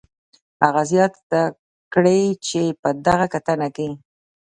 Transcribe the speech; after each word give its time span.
هغه 0.63 0.81
زیاته 0.91 1.41
کړې 1.93 2.21
چې 2.47 2.61
په 2.81 2.89
دغه 3.05 3.25
کتنه 3.33 3.67
کې 3.75 3.89